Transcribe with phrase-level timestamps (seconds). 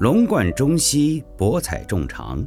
[0.00, 2.42] 龙贯中西，博采众长，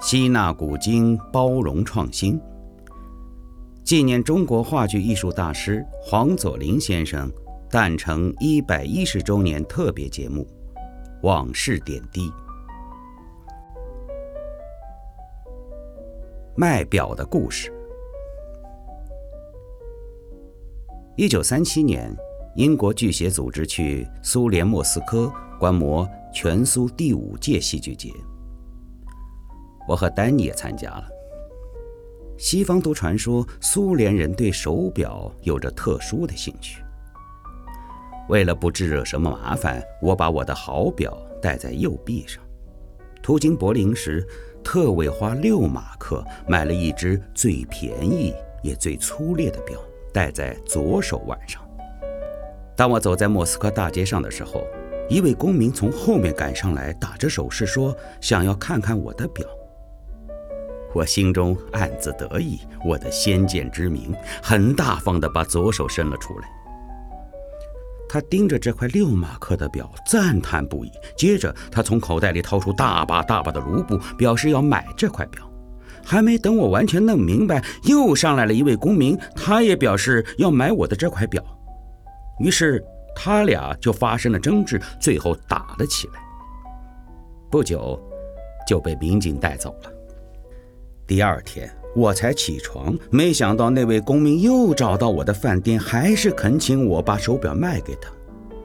[0.00, 2.40] 吸纳古今，包容创新。
[3.84, 7.30] 纪念中国话剧艺术大师黄佐临先生
[7.70, 10.42] 诞辰一百一十周年特别节目
[11.22, 12.28] 《往事点滴》。
[16.56, 17.72] 卖表的故事。
[21.16, 22.12] 一九三七年，
[22.56, 26.04] 英国剧协组织去苏联莫斯科观摩
[26.38, 28.12] 全苏第五届戏剧节，
[29.88, 31.08] 我和丹尼也参加了。
[32.36, 36.82] 西方都传说苏联人对手表有着特殊的兴趣。
[38.28, 42.44] 为了不致惹什么麻烦，我把我的好表戴在右臂上。
[43.22, 44.22] 途经柏林时，
[44.62, 49.80] 特为花六马克买了一只最便宜也最粗劣的表，
[50.12, 51.66] 戴在左手腕上。
[52.76, 54.66] 当我走在莫斯科大街上的时候，
[55.08, 59.46] 一位公民从后面赶上来，打着手势说：“想要看看我的表。”
[60.94, 66.48] 我心中暗自得意，我的先见之明，很大方地把左手伸了出来。
[68.08, 70.90] 他盯着这块六马克的表，赞叹不已。
[71.16, 75.42] 接着，他从口袋里掏出大把大把的卢布，表示要买这块表。
[76.04, 81.44] 还没等我完全弄明白，又上来了一位公民，他也表示要买我的这块表。
[82.38, 82.82] 于是，
[83.16, 86.20] 他俩就发生了争执，最后打了起来。
[87.50, 87.98] 不久，
[88.68, 89.90] 就被民警带走了。
[91.06, 98.10] 第二天我才起床，没想到那位公民又找到我的饭店，还是恳请我把手表卖给他。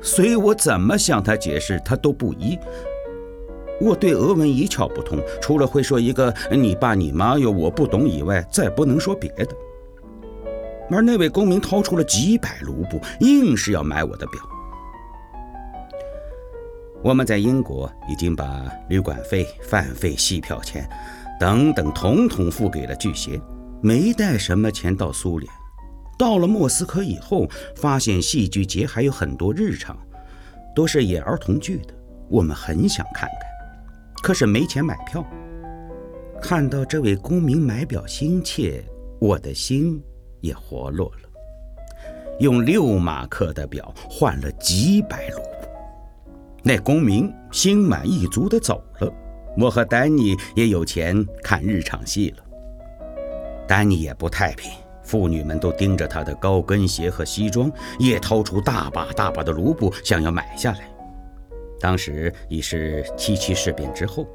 [0.02, 2.58] 随我怎么向他解释，他都不依。
[3.80, 9.48] 我对俄文一窍不通，除了会说一个“你爸你妈哟”我不懂以外，再不能说别的。
[10.92, 14.42] 而那位公民掏出了几百卢布，硬是要买我的表。
[17.04, 20.88] 我们在英国已经把旅馆费、饭费、戏票钱。
[21.40, 23.42] 等等，统统付给了巨蟹，
[23.82, 25.52] 没带什么钱到苏联。
[26.16, 29.98] 到了莫斯科以后，发现戏剧节还有很多日常，
[30.76, 31.96] 都是演儿童剧的，
[32.30, 33.50] 我们很想看看，
[34.22, 35.26] 可是没钱买票。
[36.40, 38.84] 看到这位公民买表心切，
[39.20, 40.00] 我的心
[40.42, 41.30] 也活络了，
[42.40, 45.68] 用六马克的表换了几百卢布。
[46.64, 49.12] 那公民心满意足地走了。
[49.58, 52.44] 我和丹尼也有钱看日场戏了。
[53.68, 54.72] 丹尼也不太平，
[55.04, 57.70] 妇女们都盯着他的高跟鞋和西装，
[58.00, 60.90] 也掏出大把大把的卢布想要买下来。
[61.82, 64.26] 当时已是七七事变之后，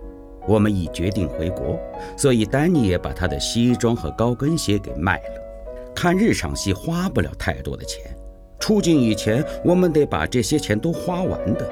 [0.46, 1.78] 我们已决定回国，
[2.16, 5.45] 所以丹尼也把他的西装和高跟鞋给卖了。
[5.96, 8.14] 看日场戏花不了太多的钱，
[8.60, 11.66] 出境以前我们得把这些钱都花完的。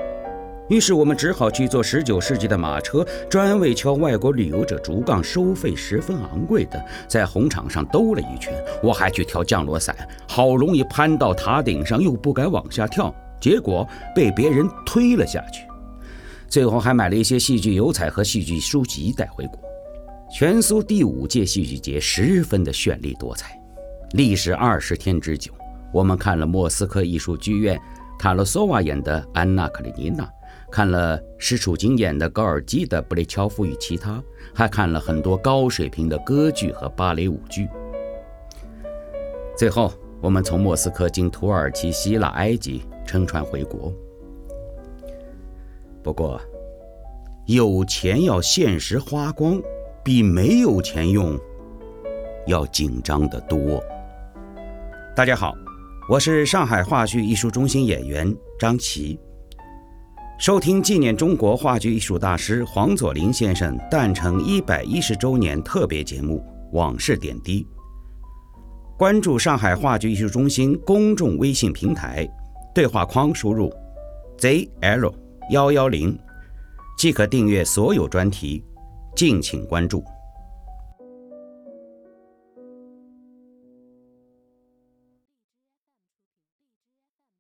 [0.71, 8.51] 于是我们只好去坐十九世纪的马车，专为敲外国旅游者竹杠，收费十分昂贵的，在红场上兜了一圈。
[8.83, 9.95] 我还去跳降落伞，
[10.27, 15.67] 好容易攀到塔顶上，又不敢往下跳，结果被别人推了下去。
[16.49, 19.59] 最后还买了一些戏剧油彩和戏剧书籍带回国。
[20.35, 23.61] 全苏第五届戏剧节十分的绚丽多彩，
[24.15, 25.51] 历时二十天之久。
[25.93, 27.77] 我们看了莫斯科艺术剧院
[28.17, 30.23] 塔罗索娃演的《安娜·卡列尼娜》。
[30.71, 34.13] 看了施楚金演的高尔基的《布列乔夫与其他》，
[34.55, 37.69] 还看了很多高水平的歌剧和芭蕾舞剧。
[39.57, 43.93] 最后，我们从莫斯科经土耳其、希腊、埃及乘船回国。
[46.05, 46.41] 不过，
[47.47, 49.61] 有钱要限时花光，
[50.05, 51.37] 比没有钱用
[52.47, 53.83] 要紧张得多。
[55.17, 55.57] 大家好，
[56.09, 59.17] 我是上海话剧艺术中心演员张琪。
[60.41, 66.45] 收听纪念中国话剧艺术大师黄佐临先生诞辰一百一十周年特别节目
[66.77, 67.63] 《往事点滴》。
[68.99, 72.29] 关注上海话剧艺术中心公众微信平台，
[72.75, 73.73] 对话框输入
[74.39, 75.15] “zl
[75.51, 76.19] 幺幺零”，
[76.99, 78.65] 即可订阅所有专题。
[79.15, 80.05] 敬请关注。